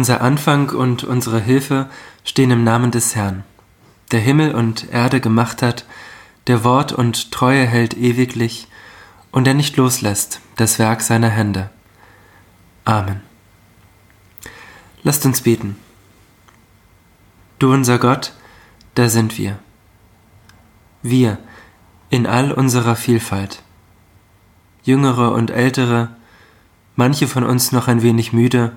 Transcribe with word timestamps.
Unser 0.00 0.22
Anfang 0.22 0.70
und 0.70 1.04
unsere 1.04 1.40
Hilfe 1.40 1.90
stehen 2.24 2.50
im 2.50 2.64
Namen 2.64 2.90
des 2.90 3.14
Herrn, 3.16 3.44
der 4.12 4.20
Himmel 4.20 4.54
und 4.54 4.90
Erde 4.90 5.20
gemacht 5.20 5.60
hat, 5.60 5.84
der 6.46 6.64
Wort 6.64 6.90
und 6.94 7.30
Treue 7.32 7.66
hält 7.66 7.98
ewiglich 7.98 8.66
und 9.30 9.44
der 9.44 9.52
nicht 9.52 9.76
loslässt 9.76 10.40
das 10.56 10.78
Werk 10.78 11.02
seiner 11.02 11.28
Hände. 11.28 11.68
Amen. 12.86 13.20
Lasst 15.02 15.26
uns 15.26 15.42
beten. 15.42 15.76
Du 17.58 17.70
unser 17.70 17.98
Gott, 17.98 18.32
da 18.94 19.10
sind 19.10 19.36
wir. 19.36 19.58
Wir 21.02 21.36
in 22.08 22.26
all 22.26 22.52
unserer 22.52 22.96
Vielfalt. 22.96 23.62
Jüngere 24.82 25.32
und 25.32 25.50
ältere, 25.50 26.08
manche 26.96 27.28
von 27.28 27.44
uns 27.44 27.70
noch 27.70 27.86
ein 27.86 28.00
wenig 28.00 28.32
müde, 28.32 28.72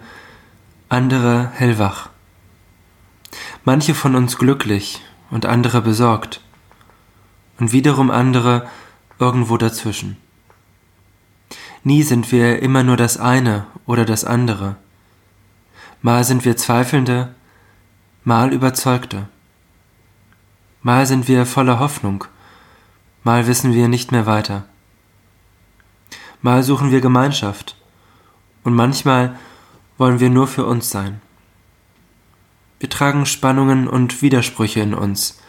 andere 0.94 1.50
hellwach. 1.56 2.10
Manche 3.66 3.96
von 3.96 4.16
uns 4.16 4.38
glücklich 4.38 5.02
und 5.32 5.48
andere 5.48 5.82
besorgt 5.82 6.40
und 7.60 7.72
wiederum 7.72 8.12
andere 8.12 8.70
irgendwo 9.18 9.58
dazwischen. 9.58 10.18
Nie 11.84 12.04
sind 12.04 12.32
wir 12.32 12.62
immer 12.62 12.84
nur 12.84 12.96
das 12.96 13.18
eine 13.18 13.66
oder 13.88 14.06
das 14.06 14.24
andere. 14.24 14.76
Mal 16.04 16.24
sind 16.24 16.46
wir 16.46 16.58
Zweifelnde, 16.58 17.34
mal 18.24 18.54
Überzeugte. 18.54 19.28
Mal 20.84 21.08
sind 21.08 21.28
wir 21.28 21.48
voller 21.48 21.80
Hoffnung, 21.80 22.26
mal 23.24 23.48
wissen 23.48 23.74
wir 23.74 23.88
nicht 23.88 24.12
mehr 24.12 24.28
weiter. 24.28 24.66
Mal 26.44 26.62
suchen 26.62 26.92
wir 26.92 27.02
Gemeinschaft 27.02 27.76
und 28.64 28.76
manchmal 28.76 29.40
wollen 29.98 30.20
wir 30.20 30.30
nur 30.30 30.48
für 30.48 30.66
uns 30.66 30.90
sein. 30.90 31.22
Wir 32.80 32.90
tragen 32.90 33.26
Spannungen 33.26 33.88
und 33.88 34.22
Widersprüche 34.22 34.82
in 34.82 34.94
uns, 34.94 35.40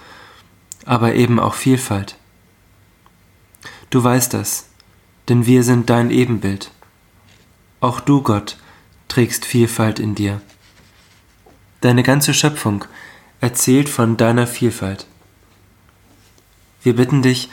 aber 0.85 1.15
eben 1.15 1.41
auch 1.41 1.55
Vielfalt. 1.55 2.17
Du 3.91 4.03
weißt 4.03 4.35
das, 4.35 4.69
denn 5.29 5.47
wir 5.47 5.63
sind 5.63 5.91
dein 5.91 6.11
Ebenbild. 6.11 6.71
Auch 7.81 8.01
du, 8.01 8.23
Gott, 8.23 8.57
trägst 9.09 9.45
Vielfalt 9.45 9.99
in 9.99 10.15
dir. 10.15 10.41
Deine 11.81 12.03
ganze 12.03 12.35
Schöpfung 12.35 12.85
erzählt 13.41 13.89
von 13.89 14.17
deiner 14.17 14.47
Vielfalt. 14.47 15.07
Wir 16.83 16.97
bitten 16.97 17.23
dich, 17.23 17.51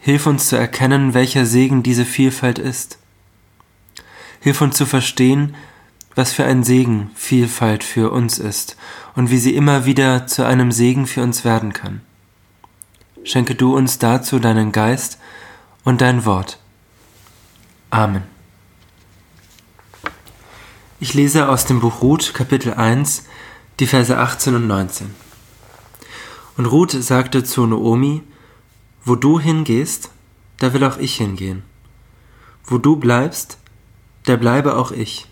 hilf 0.00 0.26
uns 0.26 0.48
zu 0.48 0.56
erkennen, 0.56 1.14
welcher 1.14 1.46
Segen 1.46 1.82
diese 1.82 2.04
Vielfalt 2.04 2.58
ist. 2.58 2.98
Hilf 4.40 4.60
uns 4.60 4.76
zu 4.76 4.86
verstehen, 4.86 5.54
was 6.14 6.32
für 6.32 6.44
ein 6.44 6.62
Segen 6.62 7.10
Vielfalt 7.14 7.84
für 7.84 8.10
uns 8.10 8.38
ist 8.38 8.76
und 9.14 9.30
wie 9.30 9.38
sie 9.38 9.54
immer 9.54 9.84
wieder 9.84 10.26
zu 10.26 10.46
einem 10.46 10.72
Segen 10.72 11.06
für 11.06 11.22
uns 11.22 11.44
werden 11.44 11.72
kann. 11.72 12.00
Schenke 13.24 13.54
du 13.54 13.74
uns 13.74 13.98
dazu 13.98 14.38
deinen 14.38 14.72
Geist 14.72 15.18
und 15.82 16.00
dein 16.00 16.24
Wort. 16.24 16.58
Amen. 17.90 18.22
Ich 21.00 21.14
lese 21.14 21.48
aus 21.48 21.64
dem 21.64 21.80
Buch 21.80 22.02
Ruth 22.02 22.34
Kapitel 22.34 22.74
1 22.74 23.24
die 23.80 23.86
Verse 23.86 24.16
18 24.16 24.54
und 24.54 24.66
19. 24.66 25.14
Und 26.56 26.66
Ruth 26.66 26.92
sagte 26.92 27.44
zu 27.44 27.66
Noomi, 27.66 28.22
Wo 29.04 29.16
du 29.16 29.40
hingehst, 29.40 30.10
da 30.58 30.72
will 30.72 30.84
auch 30.84 30.98
ich 30.98 31.16
hingehen. 31.16 31.62
Wo 32.64 32.78
du 32.78 32.96
bleibst, 32.96 33.58
da 34.24 34.36
bleibe 34.36 34.76
auch 34.76 34.92
ich. 34.92 35.26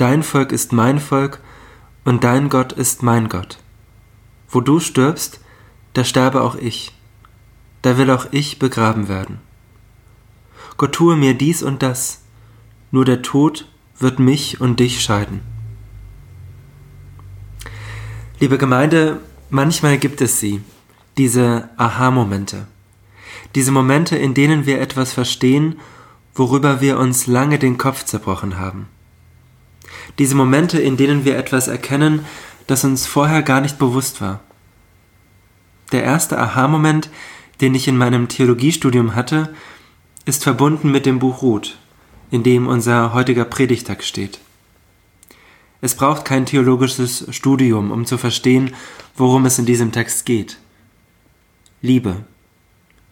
Dein 0.00 0.22
Volk 0.22 0.50
ist 0.50 0.72
mein 0.72 0.98
Volk 0.98 1.40
und 2.06 2.24
dein 2.24 2.48
Gott 2.48 2.72
ist 2.72 3.02
mein 3.02 3.28
Gott. 3.28 3.58
Wo 4.48 4.62
du 4.62 4.80
stirbst, 4.80 5.40
da 5.92 6.04
sterbe 6.04 6.40
auch 6.40 6.56
ich. 6.56 6.94
Da 7.82 7.98
will 7.98 8.10
auch 8.10 8.28
ich 8.30 8.58
begraben 8.58 9.08
werden. 9.08 9.40
Gott 10.78 10.94
tue 10.94 11.16
mir 11.16 11.34
dies 11.34 11.62
und 11.62 11.82
das, 11.82 12.22
nur 12.90 13.04
der 13.04 13.20
Tod 13.20 13.68
wird 13.98 14.18
mich 14.18 14.58
und 14.58 14.80
dich 14.80 15.02
scheiden. 15.02 15.42
Liebe 18.38 18.56
Gemeinde, 18.56 19.20
manchmal 19.50 19.98
gibt 19.98 20.22
es 20.22 20.40
sie, 20.40 20.62
diese 21.18 21.68
Aha-Momente, 21.76 22.66
diese 23.54 23.70
Momente, 23.70 24.16
in 24.16 24.32
denen 24.32 24.64
wir 24.64 24.80
etwas 24.80 25.12
verstehen, 25.12 25.78
worüber 26.34 26.80
wir 26.80 26.98
uns 26.98 27.26
lange 27.26 27.58
den 27.58 27.76
Kopf 27.76 28.06
zerbrochen 28.06 28.56
haben 28.56 28.88
diese 30.18 30.34
Momente, 30.34 30.80
in 30.80 30.96
denen 30.96 31.24
wir 31.24 31.36
etwas 31.36 31.68
erkennen, 31.68 32.24
das 32.66 32.84
uns 32.84 33.06
vorher 33.06 33.42
gar 33.42 33.60
nicht 33.60 33.78
bewusst 33.78 34.20
war. 34.20 34.40
Der 35.92 36.04
erste 36.04 36.38
Aha-Moment, 36.38 37.10
den 37.60 37.74
ich 37.74 37.88
in 37.88 37.96
meinem 37.96 38.28
Theologiestudium 38.28 39.14
hatte, 39.14 39.54
ist 40.24 40.44
verbunden 40.44 40.90
mit 40.90 41.06
dem 41.06 41.18
Buch 41.18 41.42
Ruth, 41.42 41.78
in 42.30 42.42
dem 42.42 42.66
unser 42.66 43.12
heutiger 43.12 43.44
Predigtag 43.44 44.04
steht. 44.04 44.38
Es 45.80 45.94
braucht 45.94 46.24
kein 46.24 46.46
theologisches 46.46 47.26
Studium, 47.30 47.90
um 47.90 48.04
zu 48.04 48.18
verstehen, 48.18 48.74
worum 49.16 49.46
es 49.46 49.58
in 49.58 49.66
diesem 49.66 49.92
Text 49.92 50.26
geht. 50.26 50.58
Liebe. 51.82 52.24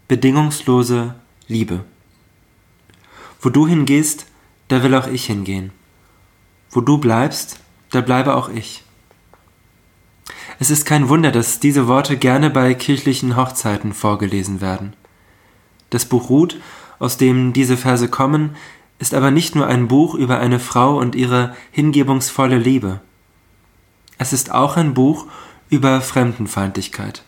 Bedingungslose 0.07 1.15
Liebe. 1.49 1.85
Wo 3.41 3.49
du 3.49 3.67
hingehst, 3.67 4.27
da 4.69 4.83
will 4.83 4.95
auch 4.95 5.07
ich 5.07 5.27
hingehen. 5.27 5.73
Wo 6.71 6.81
du 6.81 6.99
bleibst, 6.99 7.61
da 7.91 8.01
bleibe 8.01 8.35
auch 8.35 8.49
ich. 8.49 8.83
Es 10.59 10.71
ist 10.71 10.85
kein 10.85 11.09
Wunder, 11.09 11.31
dass 11.31 11.61
diese 11.61 11.87
Worte 11.87 12.17
gerne 12.17 12.51
bei 12.51 12.75
kirchlichen 12.75 13.37
Hochzeiten 13.37 13.93
vorgelesen 13.93 14.61
werden. 14.61 14.95
Das 15.91 16.05
Buch 16.05 16.29
Ruth, 16.31 16.57
aus 16.99 17.17
dem 17.17 17.53
diese 17.53 17.77
Verse 17.77 18.09
kommen, 18.09 18.57
ist 18.99 19.15
aber 19.15 19.31
nicht 19.31 19.55
nur 19.55 19.67
ein 19.67 19.89
Buch 19.89 20.15
über 20.15 20.41
eine 20.41 20.59
Frau 20.59 20.99
und 20.99 21.15
ihre 21.15 21.55
hingebungsvolle 21.71 22.59
Liebe. 22.59 23.01
Es 24.19 24.33
ist 24.33 24.51
auch 24.53 24.77
ein 24.77 24.95
Buch 24.95 25.27
über 25.71 26.01
Fremdenfeindlichkeit. 26.01 27.23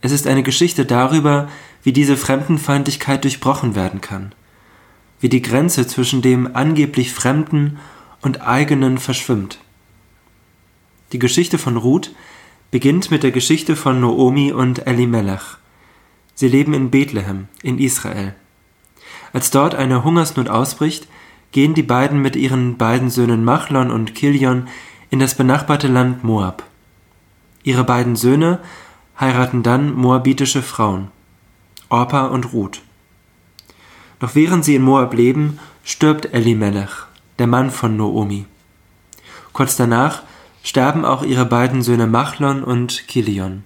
Es 0.00 0.12
ist 0.12 0.26
eine 0.26 0.42
Geschichte 0.42 0.84
darüber, 0.84 1.48
wie 1.82 1.92
diese 1.92 2.16
Fremdenfeindlichkeit 2.16 3.24
durchbrochen 3.24 3.74
werden 3.74 4.00
kann, 4.00 4.34
wie 5.20 5.28
die 5.30 5.42
Grenze 5.42 5.86
zwischen 5.86 6.20
dem 6.20 6.54
angeblich 6.54 7.12
Fremden 7.12 7.78
und 8.20 8.42
eigenen 8.42 8.98
verschwimmt. 8.98 9.58
Die 11.12 11.18
Geschichte 11.18 11.58
von 11.58 11.76
Ruth 11.76 12.14
beginnt 12.70 13.10
mit 13.10 13.22
der 13.22 13.30
Geschichte 13.30 13.76
von 13.76 14.00
Noomi 14.00 14.52
und 14.52 14.86
Elimelech. 14.86 15.56
Sie 16.34 16.48
leben 16.48 16.74
in 16.74 16.90
Bethlehem 16.90 17.48
in 17.62 17.78
Israel. 17.78 18.34
Als 19.32 19.50
dort 19.50 19.74
eine 19.74 20.04
Hungersnot 20.04 20.48
ausbricht, 20.48 21.08
gehen 21.52 21.74
die 21.74 21.82
beiden 21.82 22.20
mit 22.20 22.36
ihren 22.36 22.76
beiden 22.76 23.10
Söhnen 23.10 23.44
Machlon 23.44 23.90
und 23.90 24.14
Kilion 24.14 24.68
in 25.10 25.18
das 25.18 25.34
benachbarte 25.34 25.88
Land 25.88 26.24
Moab. 26.24 26.62
Ihre 27.62 27.84
beiden 27.84 28.16
Söhne 28.16 28.60
heiraten 29.18 29.62
dann 29.62 29.94
moabitische 29.94 30.62
Frauen, 30.62 31.08
Orpa 31.88 32.26
und 32.26 32.52
Ruth. 32.52 32.82
Doch 34.20 34.34
während 34.34 34.64
sie 34.64 34.74
in 34.74 34.82
Moab 34.82 35.14
leben, 35.14 35.58
stirbt 35.84 36.32
Elimelech 36.34 37.08
der 37.38 37.46
Mann 37.46 37.70
von 37.70 37.96
Noomi. 37.96 38.46
Kurz 39.52 39.76
danach 39.76 40.22
sterben 40.62 41.04
auch 41.04 41.22
ihre 41.22 41.46
beiden 41.46 41.82
Söhne 41.82 42.06
Machlon 42.06 42.62
und 42.64 43.06
Kilion. 43.08 43.64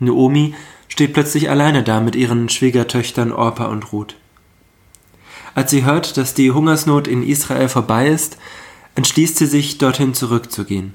Noomi 0.00 0.54
steht 0.88 1.12
plötzlich 1.12 1.50
alleine 1.50 1.82
da 1.82 2.00
mit 2.00 2.16
ihren 2.16 2.48
Schwiegertöchtern 2.48 3.32
Orpa 3.32 3.66
und 3.66 3.92
Ruth. 3.92 4.16
Als 5.54 5.70
sie 5.70 5.84
hört, 5.84 6.16
dass 6.16 6.34
die 6.34 6.52
Hungersnot 6.52 7.08
in 7.08 7.22
Israel 7.22 7.68
vorbei 7.68 8.08
ist, 8.08 8.38
entschließt 8.94 9.36
sie 9.36 9.46
sich, 9.46 9.78
dorthin 9.78 10.14
zurückzugehen. 10.14 10.94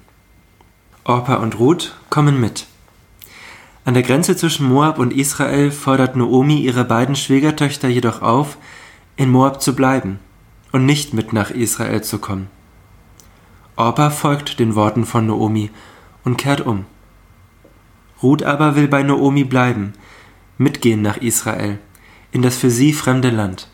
Orpa 1.03 1.35
und 1.35 1.59
Ruth 1.59 1.95
kommen 2.09 2.39
mit. 2.39 2.65
An 3.85 3.93
der 3.93 4.03
Grenze 4.03 4.37
zwischen 4.37 4.67
Moab 4.67 4.99
und 4.99 5.11
Israel 5.11 5.69
fordert 5.69 6.15
Noomi 6.15 6.61
ihre 6.61 6.85
beiden 6.85 7.15
Schwiegertöchter 7.15 7.89
jedoch 7.89 8.21
auf, 8.21 8.57
in 9.17 9.29
Moab 9.29 9.61
zu 9.61 9.75
bleiben 9.75 10.19
und 10.73 10.85
nicht 10.85 11.13
mit 11.13 11.31
nach 11.31 11.51
Israel 11.51 12.03
zu 12.03 12.17
kommen. 12.17 12.49
Orpa 13.77 14.09
folgt 14.09 14.59
den 14.59 14.75
Worten 14.75 15.05
von 15.05 15.27
Noomi 15.27 15.69
und 16.25 16.37
kehrt 16.37 16.61
um. 16.61 16.85
Ruth 18.21 18.43
aber 18.43 18.75
will 18.75 18.87
bei 18.87 19.03
Noomi 19.03 19.45
bleiben, 19.45 19.93
mitgehen 20.57 21.01
nach 21.01 21.17
Israel, 21.17 21.79
in 22.31 22.41
das 22.41 22.57
für 22.57 22.69
sie 22.69 22.91
fremde 22.91 23.29
Land. 23.29 23.69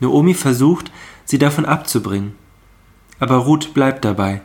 Noomi 0.00 0.34
versucht, 0.34 0.90
sie 1.24 1.38
davon 1.38 1.66
abzubringen. 1.66 2.34
Aber 3.20 3.36
Ruth 3.36 3.74
bleibt 3.74 4.04
dabei. 4.04 4.42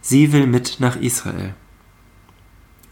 Sie 0.00 0.32
will 0.32 0.46
mit 0.46 0.76
nach 0.78 0.96
Israel. 0.96 1.54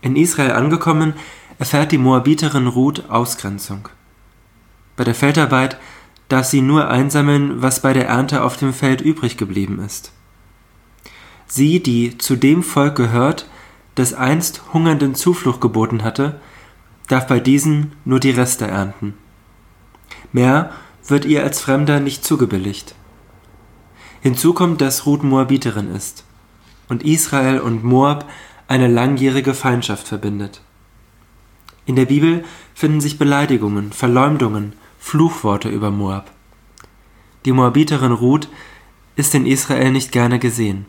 In 0.03 0.17
Israel 0.17 0.53
angekommen, 0.53 1.15
erfährt 1.59 1.93
die 1.93 1.99
Moabiterin 1.99 2.67
Ruth 2.67 3.09
Ausgrenzung. 3.09 3.89
Bei 4.97 5.05
der 5.05 5.15
Feldarbeit 5.15 5.79
darf 6.35 6.47
sie 6.47 6.63
nur 6.63 6.89
einsammeln, 6.89 7.63
was 7.63 7.79
bei 7.79 7.93
der 7.93 8.09
Ernte 8.09 8.43
auf 8.43 8.57
dem 8.57 8.75
Feld 8.75 9.01
übrig 9.01 9.37
geblieben 9.37 9.79
ist. 9.79 10.11
sie, 11.47 11.81
die 11.81 12.19
zu 12.19 12.35
dem 12.35 12.65
Volk 12.65 12.97
gehört, 12.97 13.49
das 13.95 14.15
einst 14.15 14.63
Hungernden 14.73 15.15
Zuflucht 15.15 15.61
geboten 15.61 16.03
hatte, 16.03 16.41
darf 17.07 17.29
bei 17.29 17.39
diesen 17.39 17.93
nur 18.05 18.19
die 18.19 18.33
Reste 18.33 18.67
ernten. 18.67 19.15
Mehr 20.33 20.73
wird 21.07 21.25
ihr 21.25 21.45
als 21.45 21.61
Fremder 21.61 22.01
nicht 22.01 22.25
zugebilligt. 22.25 22.97
Hinzu 24.21 24.55
kommt, 24.55 24.81
dass 24.81 25.07
Ruth 25.07 25.23
Moabiterin 25.23 25.95
ist 25.95 26.25
und 26.89 27.05
Israel 27.05 27.61
und 27.61 27.85
Moab 27.85 28.29
eine 28.67 28.89
langjährige 28.89 29.55
Feindschaft 29.55 30.09
verbindet. 30.09 30.63
In 31.87 31.95
der 31.95 32.07
Bibel 32.07 32.45
finden 32.75 33.01
sich 33.01 33.21
Beleidigungen, 33.21 33.93
Verleumdungen, 33.93 34.73
Fluchworte 35.05 35.69
über 35.69 35.91
Moab. 35.91 36.31
Die 37.45 37.53
Moabiterin 37.53 38.11
Ruth 38.11 38.49
ist 39.17 39.35
in 39.35 39.45
Israel 39.45 39.93
nicht 39.93 40.13
gerne 40.13 40.39
gesehen. 40.39 40.87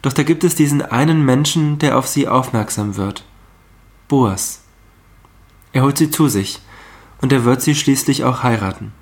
Doch 0.00 0.14
da 0.14 0.22
gibt 0.22 0.44
es 0.44 0.54
diesen 0.54 0.80
einen 0.80 1.26
Menschen, 1.26 1.78
der 1.78 1.98
auf 1.98 2.08
sie 2.08 2.26
aufmerksam 2.26 2.96
wird. 2.96 3.26
Boas. 4.08 4.62
Er 5.72 5.82
holt 5.82 5.98
sie 5.98 6.10
zu 6.10 6.28
sich, 6.28 6.62
und 7.20 7.34
er 7.34 7.44
wird 7.44 7.60
sie 7.60 7.74
schließlich 7.74 8.24
auch 8.24 8.42
heiraten. 8.42 8.92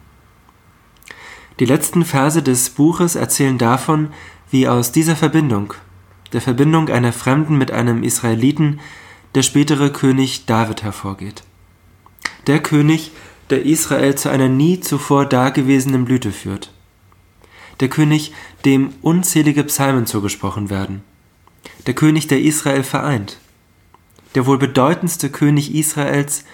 Die 1.60 1.64
letzten 1.64 2.04
Verse 2.04 2.42
des 2.42 2.68
Buches 2.68 3.14
erzählen 3.14 3.58
davon, 3.58 4.08
wie 4.50 4.66
aus 4.66 4.90
dieser 4.90 5.14
Verbindung, 5.14 5.72
der 6.32 6.40
Verbindung 6.40 6.88
einer 6.88 7.12
Fremden 7.12 7.56
mit 7.58 7.70
einem 7.70 8.02
Israeliten, 8.02 8.80
der 9.36 9.42
spätere 9.42 9.90
König 9.90 10.46
David 10.46 10.82
hervorgeht. 10.82 11.44
Der 12.48 12.60
König, 12.60 13.12
der 13.50 13.64
Israel 13.64 14.14
zu 14.14 14.30
einer 14.30 14.48
nie 14.48 14.80
zuvor 14.80 15.26
dagewesenen 15.26 16.04
Blüte 16.04 16.32
führt 16.32 16.72
der 17.82 17.88
König, 17.88 18.32
dem 18.64 18.94
unzählige 19.02 19.64
Psalmen 19.64 20.06
zugesprochen 20.06 20.70
werden, 20.70 21.02
der 21.86 21.94
König, 21.94 22.28
der 22.28 22.40
Israel 22.40 22.84
vereint. 22.84 23.38
Der 24.36 24.46
wohl 24.46 24.56
bedeutendste 24.56 25.30
König 25.30 25.74
Israels 25.74 26.44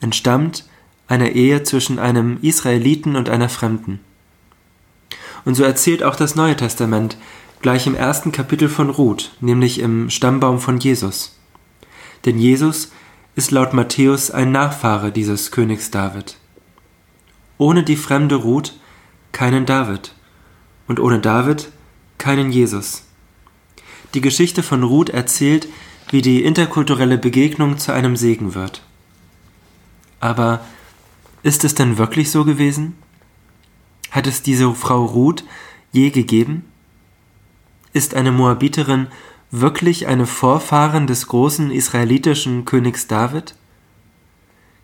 entstammt 0.00 0.68
einer 1.08 1.30
Ehe 1.30 1.62
zwischen 1.62 1.98
einem 1.98 2.38
Israeliten 2.42 3.16
und 3.16 3.30
einer 3.30 3.48
Fremden. 3.48 4.00
Und 5.46 5.54
so 5.54 5.64
erzählt 5.64 6.02
auch 6.02 6.16
das 6.16 6.36
Neue 6.36 6.56
Testament 6.56 7.16
gleich 7.62 7.86
im 7.86 7.94
ersten 7.94 8.30
Kapitel 8.30 8.68
von 8.68 8.90
Ruth, 8.90 9.32
nämlich 9.40 9.78
im 9.78 10.10
Stammbaum 10.10 10.60
von 10.60 10.78
Jesus. 10.78 11.38
Denn 12.26 12.38
Jesus 12.38 12.92
ist 13.36 13.50
laut 13.50 13.72
Matthäus 13.72 14.30
ein 14.30 14.52
Nachfahre 14.52 15.10
dieses 15.10 15.50
Königs 15.50 15.90
David. 15.90 16.36
Ohne 17.58 17.82
die 17.82 17.96
fremde 17.96 18.36
Ruth 18.36 18.74
keinen 19.32 19.66
David 19.66 20.14
und 20.86 21.00
ohne 21.00 21.18
David 21.18 21.70
keinen 22.18 22.52
Jesus. 22.52 23.04
Die 24.14 24.20
Geschichte 24.20 24.62
von 24.62 24.82
Ruth 24.84 25.10
erzählt, 25.10 25.68
wie 26.10 26.22
die 26.22 26.44
interkulturelle 26.44 27.18
Begegnung 27.18 27.78
zu 27.78 27.92
einem 27.92 28.16
Segen 28.16 28.54
wird. 28.54 28.82
Aber 30.20 30.60
ist 31.42 31.64
es 31.64 31.74
denn 31.74 31.98
wirklich 31.98 32.30
so 32.30 32.44
gewesen? 32.44 32.94
Hat 34.10 34.26
es 34.26 34.42
diese 34.42 34.72
Frau 34.74 35.04
Ruth 35.04 35.44
je 35.92 36.10
gegeben? 36.10 36.64
Ist 37.92 38.14
eine 38.14 38.30
Moabiterin 38.30 39.08
wirklich 39.60 40.08
eine 40.08 40.26
Vorfahrin 40.26 41.06
des 41.06 41.28
großen 41.28 41.70
israelitischen 41.70 42.64
Königs 42.64 43.06
David? 43.06 43.54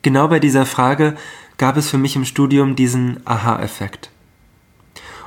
Genau 0.02 0.28
bei 0.28 0.38
dieser 0.38 0.64
Frage 0.64 1.16
gab 1.58 1.76
es 1.76 1.90
für 1.90 1.98
mich 1.98 2.14
im 2.14 2.24
Studium 2.24 2.76
diesen 2.76 3.20
Aha-Effekt. 3.26 4.10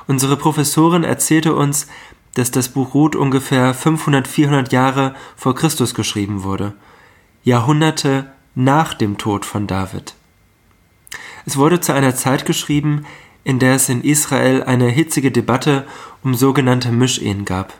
Unsere 0.06 0.36
Professorin 0.36 1.04
erzählte 1.04 1.54
uns, 1.54 1.86
dass 2.34 2.50
das 2.50 2.70
Buch 2.70 2.94
Ruth 2.94 3.14
ungefähr 3.14 3.74
500, 3.74 4.26
400 4.26 4.72
Jahre 4.72 5.14
vor 5.36 5.54
Christus 5.54 5.94
geschrieben 5.94 6.42
wurde, 6.42 6.72
Jahrhunderte 7.44 8.32
nach 8.54 8.94
dem 8.94 9.18
Tod 9.18 9.44
von 9.44 9.66
David. 9.66 10.14
Es 11.46 11.56
wurde 11.56 11.80
zu 11.80 11.92
einer 11.92 12.14
Zeit 12.16 12.46
geschrieben, 12.46 13.04
in 13.44 13.58
der 13.58 13.74
es 13.74 13.90
in 13.90 14.02
Israel 14.02 14.62
eine 14.64 14.88
hitzige 14.88 15.30
Debatte 15.30 15.86
um 16.22 16.34
sogenannte 16.34 16.90
Mischehen 16.90 17.44
gab. 17.44 17.74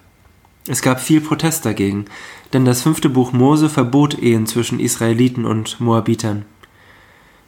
Es 0.67 0.81
gab 0.81 1.01
viel 1.01 1.21
Protest 1.21 1.67
dagegen, 1.67 2.07
denn 2.55 2.65
das 2.65 2.81
fünfte 2.81 3.11
Buch 3.11 3.33
Mose 3.33 3.69
verbot 3.69 4.19
Ehen 4.19 4.47
zwischen 4.47 4.81
Israeliten 4.81 5.45
und 5.45 5.79
Moabitern. 5.79 6.47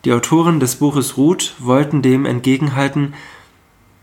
Die 0.05 0.13
Autoren 0.13 0.61
des 0.61 0.77
Buches 0.77 1.17
Ruth 1.17 1.55
wollten 1.59 2.03
dem 2.03 2.27
entgegenhalten, 2.27 3.15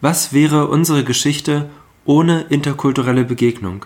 was 0.02 0.34
wäre 0.34 0.68
unsere 0.68 1.04
Geschichte 1.04 1.70
ohne 2.06 2.42
interkulturelle 2.50 3.24
Begegnung? 3.24 3.86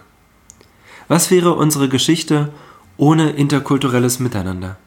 Was 1.09 1.29
wäre 1.29 1.53
unsere 1.53 1.89
Geschichte 1.89 2.53
ohne 2.95 3.31
interkulturelles 3.31 4.19
Miteinander? 4.19 4.77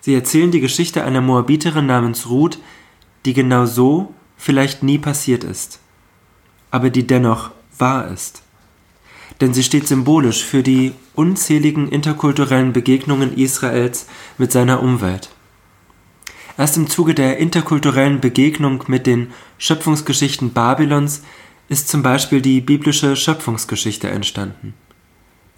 Sie 0.00 0.14
erzählen 0.14 0.50
die 0.50 0.60
Geschichte 0.60 1.04
einer 1.04 1.20
Moabiterin 1.20 1.86
namens 1.86 2.28
Ruth, 2.28 2.58
die 3.26 3.34
genau 3.34 3.66
so 3.66 4.14
vielleicht 4.36 4.82
nie 4.82 4.98
passiert 4.98 5.44
ist, 5.44 5.80
aber 6.70 6.90
die 6.90 7.06
dennoch 7.06 7.50
wahr 7.78 8.08
ist. 8.08 8.45
Denn 9.40 9.52
sie 9.52 9.62
steht 9.62 9.86
symbolisch 9.86 10.44
für 10.44 10.62
die 10.62 10.92
unzähligen 11.14 11.88
interkulturellen 11.88 12.72
Begegnungen 12.72 13.36
Israels 13.36 14.06
mit 14.38 14.52
seiner 14.52 14.82
Umwelt. 14.82 15.30
Erst 16.58 16.76
im 16.78 16.88
Zuge 16.88 17.14
der 17.14 17.36
interkulturellen 17.36 18.20
Begegnung 18.20 18.84
mit 18.86 19.06
den 19.06 19.32
Schöpfungsgeschichten 19.58 20.52
Babylons 20.52 21.22
ist 21.68 21.88
zum 21.88 22.02
Beispiel 22.02 22.40
die 22.40 22.60
biblische 22.60 23.14
Schöpfungsgeschichte 23.14 24.08
entstanden. 24.08 24.72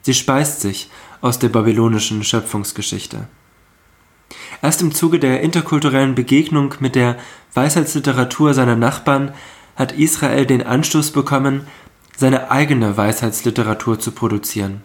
Sie 0.02 0.14
speist 0.14 0.60
sich 0.60 0.90
aus 1.20 1.38
der 1.38 1.50
babylonischen 1.50 2.24
Schöpfungsgeschichte. 2.24 3.28
Erst 4.62 4.82
im 4.82 4.92
Zuge 4.92 5.18
der 5.18 5.40
interkulturellen 5.40 6.14
Begegnung 6.14 6.74
mit 6.80 6.94
der 6.94 7.18
Weisheitsliteratur 7.54 8.54
seiner 8.54 8.76
Nachbarn 8.76 9.32
hat 9.76 9.92
Israel 9.92 10.46
den 10.46 10.62
Anstoß 10.62 11.12
bekommen, 11.12 11.66
seine 12.18 12.50
eigene 12.50 12.96
Weisheitsliteratur 12.96 14.00
zu 14.00 14.10
produzieren, 14.10 14.82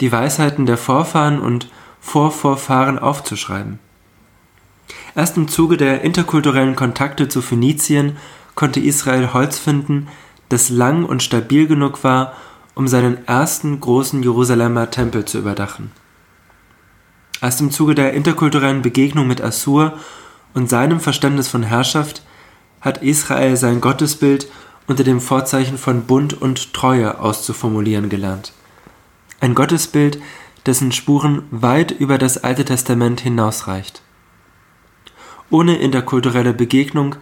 die 0.00 0.12
Weisheiten 0.12 0.64
der 0.64 0.78
Vorfahren 0.78 1.40
und 1.40 1.68
Vorvorfahren 2.00 3.00
aufzuschreiben. 3.00 3.80
Erst 5.16 5.36
im 5.36 5.48
Zuge 5.48 5.76
der 5.76 6.02
interkulturellen 6.02 6.76
Kontakte 6.76 7.28
zu 7.28 7.42
Phönizien 7.42 8.16
konnte 8.54 8.78
Israel 8.78 9.32
Holz 9.32 9.58
finden, 9.58 10.06
das 10.50 10.68
lang 10.68 11.04
und 11.04 11.24
stabil 11.24 11.66
genug 11.66 12.04
war, 12.04 12.34
um 12.76 12.86
seinen 12.86 13.26
ersten 13.26 13.80
großen 13.80 14.22
Jerusalemer 14.22 14.88
Tempel 14.90 15.24
zu 15.24 15.38
überdachen. 15.38 15.90
Erst 17.40 17.60
im 17.60 17.72
Zuge 17.72 17.96
der 17.96 18.12
interkulturellen 18.12 18.82
Begegnung 18.82 19.26
mit 19.26 19.40
Assur 19.40 19.98
und 20.54 20.70
seinem 20.70 21.00
Verständnis 21.00 21.48
von 21.48 21.64
Herrschaft 21.64 22.22
hat 22.80 23.02
Israel 23.02 23.56
sein 23.56 23.80
Gottesbild 23.80 24.46
unter 24.86 25.04
dem 25.04 25.20
Vorzeichen 25.20 25.78
von 25.78 26.04
Bund 26.04 26.40
und 26.40 26.72
Treue 26.72 27.20
auszuformulieren 27.20 28.08
gelernt. 28.08 28.52
Ein 29.40 29.54
Gottesbild, 29.54 30.20
dessen 30.66 30.92
Spuren 30.92 31.42
weit 31.50 31.90
über 31.90 32.18
das 32.18 32.42
Alte 32.42 32.64
Testament 32.64 33.20
hinausreicht. 33.20 34.02
Ohne 35.50 35.76
interkulturelle 35.76 36.54
Begegnung 36.54 37.16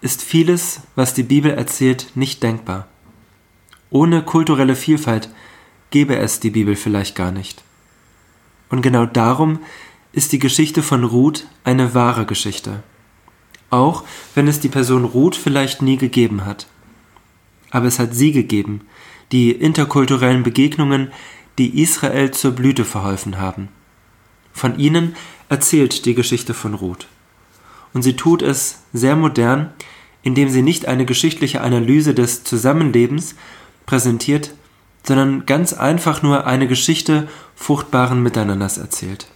ist 0.00 0.22
vieles, 0.22 0.80
was 0.94 1.14
die 1.14 1.22
Bibel 1.22 1.52
erzählt, 1.52 2.08
nicht 2.14 2.42
denkbar. 2.42 2.88
Ohne 3.90 4.22
kulturelle 4.22 4.76
Vielfalt 4.76 5.30
gäbe 5.90 6.16
es 6.16 6.40
die 6.40 6.50
Bibel 6.50 6.76
vielleicht 6.76 7.14
gar 7.14 7.30
nicht. 7.30 7.62
Und 8.68 8.82
genau 8.82 9.06
darum 9.06 9.60
ist 10.12 10.32
die 10.32 10.38
Geschichte 10.38 10.82
von 10.82 11.04
Ruth 11.04 11.46
eine 11.62 11.94
wahre 11.94 12.26
Geschichte. 12.26 12.82
Auch 13.70 14.04
wenn 14.34 14.48
es 14.48 14.60
die 14.60 14.68
Person 14.68 15.04
Ruth 15.04 15.36
vielleicht 15.36 15.82
nie 15.82 15.96
gegeben 15.96 16.44
hat. 16.44 16.66
Aber 17.70 17.86
es 17.86 17.98
hat 17.98 18.14
sie 18.14 18.32
gegeben, 18.32 18.82
die 19.32 19.50
interkulturellen 19.50 20.42
Begegnungen, 20.42 21.12
die 21.58 21.82
Israel 21.82 22.30
zur 22.30 22.52
Blüte 22.52 22.84
verholfen 22.84 23.38
haben. 23.38 23.68
Von 24.52 24.78
ihnen 24.78 25.16
erzählt 25.48 26.06
die 26.06 26.14
Geschichte 26.14 26.54
von 26.54 26.74
Ruth 26.74 27.06
und 27.96 28.02
sie 28.02 28.14
tut 28.14 28.42
es 28.42 28.82
sehr 28.92 29.16
modern, 29.16 29.72
indem 30.22 30.50
sie 30.50 30.60
nicht 30.60 30.86
eine 30.86 31.06
geschichtliche 31.06 31.62
Analyse 31.62 32.12
des 32.12 32.44
Zusammenlebens 32.44 33.36
präsentiert, 33.86 34.52
sondern 35.02 35.46
ganz 35.46 35.72
einfach 35.72 36.22
nur 36.22 36.46
eine 36.46 36.68
Geschichte 36.68 37.26
fruchtbaren 37.54 38.22
Miteinanders 38.22 38.76
erzählt. 38.76 39.28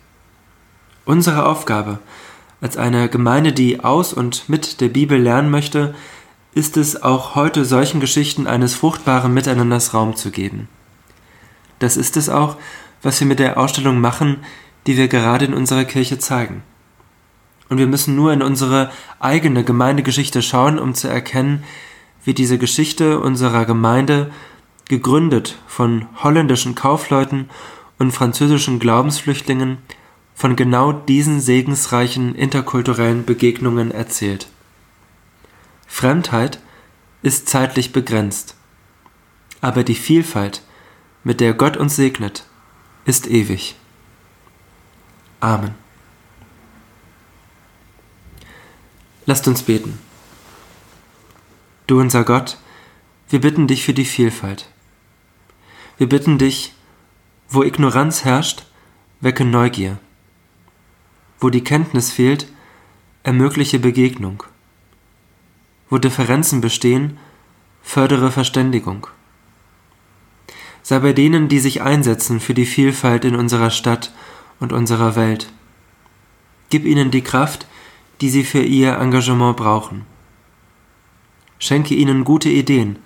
Unsere 1.06 1.46
Aufgabe 1.46 2.00
als 2.60 2.76
eine 2.76 3.08
Gemeinde, 3.08 3.54
die 3.54 3.80
aus 3.80 4.12
und 4.12 4.50
mit 4.50 4.82
der 4.82 4.88
Bibel 4.88 5.18
lernen 5.18 5.50
möchte, 5.50 5.94
ist 6.54 6.76
es 6.76 7.02
auch 7.02 7.34
heute 7.34 7.64
solchen 7.64 8.00
Geschichten 8.00 8.46
eines 8.46 8.74
fruchtbaren 8.74 9.32
Miteinanders 9.32 9.94
Raum 9.94 10.16
zu 10.16 10.30
geben. 10.30 10.68
Das 11.78 11.96
ist 11.96 12.16
es 12.16 12.28
auch, 12.28 12.56
was 13.02 13.20
wir 13.20 13.26
mit 13.26 13.38
der 13.38 13.58
Ausstellung 13.58 14.00
machen, 14.00 14.38
die 14.86 14.96
wir 14.96 15.08
gerade 15.08 15.44
in 15.44 15.54
unserer 15.54 15.84
Kirche 15.84 16.18
zeigen. 16.18 16.62
Und 17.68 17.78
wir 17.78 17.86
müssen 17.86 18.16
nur 18.16 18.32
in 18.32 18.42
unsere 18.42 18.90
eigene 19.20 19.62
Gemeindegeschichte 19.62 20.42
schauen, 20.42 20.78
um 20.78 20.94
zu 20.94 21.08
erkennen, 21.08 21.62
wie 22.24 22.34
diese 22.34 22.58
Geschichte 22.58 23.20
unserer 23.20 23.64
Gemeinde 23.64 24.30
gegründet 24.88 25.56
von 25.68 26.06
holländischen 26.22 26.74
Kaufleuten 26.74 27.48
und 27.98 28.10
französischen 28.10 28.80
Glaubensflüchtlingen, 28.80 29.78
von 30.34 30.56
genau 30.56 30.92
diesen 30.92 31.40
segensreichen 31.40 32.34
interkulturellen 32.34 33.24
Begegnungen 33.24 33.90
erzählt. 33.90 34.48
Fremdheit 35.90 36.60
ist 37.20 37.48
zeitlich 37.50 37.92
begrenzt, 37.92 38.54
aber 39.60 39.84
die 39.84 39.96
Vielfalt, 39.96 40.62
mit 41.24 41.40
der 41.40 41.52
Gott 41.52 41.76
uns 41.76 41.96
segnet, 41.96 42.46
ist 43.04 43.26
ewig. 43.26 43.74
Amen. 45.40 45.74
Lasst 49.26 49.46
uns 49.46 49.62
beten. 49.62 49.98
Du 51.86 52.00
unser 52.00 52.24
Gott, 52.24 52.56
wir 53.28 53.40
bitten 53.42 53.66
dich 53.66 53.84
für 53.84 53.92
die 53.92 54.06
Vielfalt. 54.06 54.70
Wir 55.98 56.08
bitten 56.08 56.38
dich, 56.38 56.72
wo 57.48 57.62
Ignoranz 57.62 58.24
herrscht, 58.24 58.64
wecke 59.20 59.44
Neugier. 59.44 59.98
Wo 61.40 61.50
die 61.50 61.64
Kenntnis 61.64 62.10
fehlt, 62.10 62.46
ermögliche 63.22 63.80
Begegnung. 63.80 64.44
Wo 65.90 65.98
Differenzen 65.98 66.60
bestehen, 66.60 67.18
fördere 67.82 68.30
Verständigung. 68.30 69.08
Sei 70.82 71.00
bei 71.00 71.12
denen, 71.12 71.48
die 71.48 71.58
sich 71.58 71.82
einsetzen 71.82 72.38
für 72.38 72.54
die 72.54 72.64
Vielfalt 72.64 73.24
in 73.24 73.34
unserer 73.34 73.70
Stadt 73.70 74.12
und 74.60 74.72
unserer 74.72 75.16
Welt. 75.16 75.52
Gib 76.70 76.84
ihnen 76.84 77.10
die 77.10 77.22
Kraft, 77.22 77.66
die 78.20 78.30
sie 78.30 78.44
für 78.44 78.62
ihr 78.62 78.98
Engagement 78.98 79.56
brauchen. 79.56 80.06
Schenke 81.58 81.94
ihnen 81.94 82.24
gute 82.24 82.48
Ideen 82.48 82.96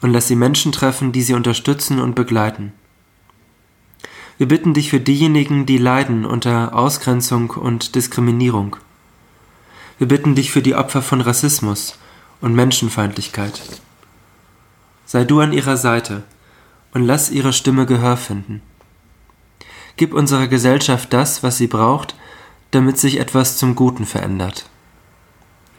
und 0.00 0.10
lass 0.10 0.26
sie 0.26 0.36
Menschen 0.36 0.72
treffen, 0.72 1.12
die 1.12 1.22
sie 1.22 1.34
unterstützen 1.34 2.00
und 2.00 2.14
begleiten. 2.14 2.72
Wir 4.38 4.48
bitten 4.48 4.74
dich 4.74 4.90
für 4.90 4.98
diejenigen, 4.98 5.66
die 5.66 5.78
leiden 5.78 6.24
unter 6.24 6.74
Ausgrenzung 6.74 7.50
und 7.50 7.94
Diskriminierung. 7.94 8.76
Wir 9.98 10.08
bitten 10.08 10.34
dich 10.34 10.50
für 10.50 10.62
die 10.62 10.74
Opfer 10.74 11.02
von 11.02 11.20
Rassismus 11.20 11.98
und 12.44 12.54
Menschenfeindlichkeit. 12.54 13.62
Sei 15.06 15.24
du 15.24 15.40
an 15.40 15.54
ihrer 15.54 15.78
Seite 15.78 16.24
und 16.92 17.02
lass 17.02 17.30
ihre 17.30 17.54
Stimme 17.54 17.86
Gehör 17.86 18.18
finden. 18.18 18.60
Gib 19.96 20.12
unserer 20.12 20.46
Gesellschaft 20.46 21.10
das, 21.14 21.42
was 21.42 21.56
sie 21.56 21.68
braucht, 21.68 22.14
damit 22.70 22.98
sich 22.98 23.18
etwas 23.18 23.56
zum 23.56 23.74
Guten 23.74 24.04
verändert. 24.04 24.68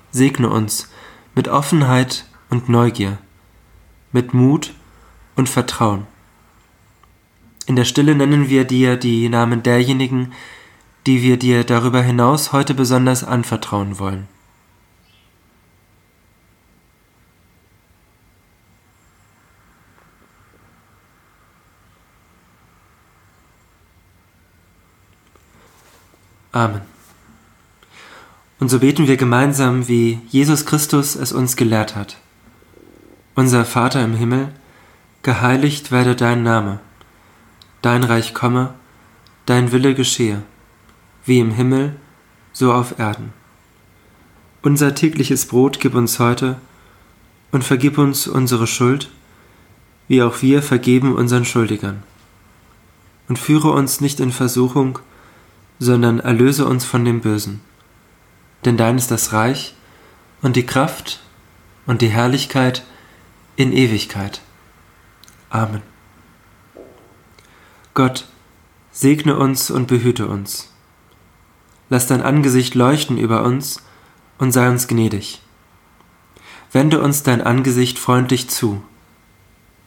Segne 0.09 0.49
uns 0.49 0.89
mit 1.35 1.47
Offenheit 1.49 2.25
und 2.49 2.67
Neugier, 2.67 3.19
mit 4.11 4.33
Mut 4.33 4.73
und 5.35 5.47
Vertrauen. 5.47 6.07
In 7.67 7.75
der 7.75 7.85
Stille 7.85 8.15
nennen 8.15 8.49
wir 8.49 8.63
dir 8.63 8.97
die 8.97 9.29
Namen 9.29 9.61
derjenigen, 9.61 10.33
die 11.05 11.21
wir 11.21 11.37
dir 11.37 11.63
darüber 11.63 12.01
hinaus 12.01 12.53
heute 12.53 12.73
besonders 12.73 13.23
anvertrauen 13.23 13.99
wollen. 13.99 14.27
Amen. 26.55 26.79
Und 28.61 28.69
so 28.69 28.79
beten 28.79 29.07
wir 29.07 29.17
gemeinsam, 29.17 29.89
wie 29.89 30.21
Jesus 30.29 30.65
Christus 30.65 31.17
es 31.17 31.33
uns 31.33 31.57
gelehrt 31.57 31.97
hat. 31.97 32.15
Unser 33.35 33.65
Vater 33.65 34.01
im 34.01 34.13
Himmel, 34.13 34.53
geheiligt 35.21 35.91
werde 35.91 36.15
dein 36.15 36.43
Name, 36.43 36.79
dein 37.81 38.05
Reich 38.05 38.33
komme, 38.33 38.73
dein 39.45 39.73
Wille 39.73 39.95
geschehe, 39.95 40.43
wie 41.25 41.39
im 41.39 41.51
Himmel, 41.51 41.97
so 42.53 42.71
auf 42.71 42.99
Erden. 42.99 43.33
Unser 44.61 44.95
tägliches 44.95 45.47
Brot 45.47 45.81
gib 45.81 45.93
uns 45.93 46.19
heute 46.19 46.55
und 47.51 47.65
vergib 47.65 47.97
uns 47.97 48.29
unsere 48.29 48.65
Schuld, 48.65 49.09
wie 50.07 50.23
auch 50.23 50.41
wir 50.41 50.61
vergeben 50.61 51.15
unseren 51.15 51.43
Schuldigern. 51.43 52.03
Und 53.27 53.39
führe 53.39 53.71
uns 53.71 53.99
nicht 53.99 54.21
in 54.21 54.31
Versuchung, 54.31 54.99
sondern 55.79 56.19
erlöse 56.19 56.65
uns 56.65 56.85
von 56.85 57.05
dem 57.05 57.21
Bösen. 57.21 57.61
Denn 58.63 58.77
dein 58.77 58.97
ist 58.97 59.11
das 59.11 59.33
Reich 59.33 59.75
und 60.41 60.55
die 60.55 60.65
Kraft 60.65 61.21
und 61.85 62.01
die 62.01 62.09
Herrlichkeit 62.09 62.83
in 63.55 63.71
Ewigkeit. 63.71 64.41
Amen. 65.49 65.81
Gott, 67.93 68.25
segne 68.91 69.37
uns 69.37 69.71
und 69.71 69.87
behüte 69.87 70.27
uns. 70.27 70.73
Lass 71.89 72.07
dein 72.07 72.21
Angesicht 72.21 72.75
leuchten 72.75 73.17
über 73.17 73.43
uns 73.43 73.81
und 74.37 74.51
sei 74.51 74.69
uns 74.69 74.87
gnädig. 74.87 75.41
Wende 76.71 77.01
uns 77.01 77.23
dein 77.23 77.41
Angesicht 77.41 77.99
freundlich 77.99 78.49
zu 78.49 78.83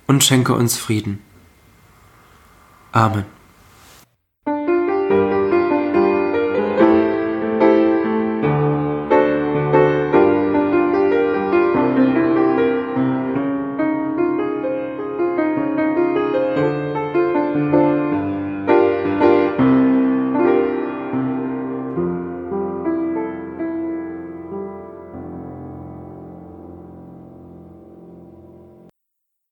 und 0.07 0.25
schenke 0.25 0.55
uns 0.55 0.79
Frieden. 0.79 1.21
Amen. 2.93 3.38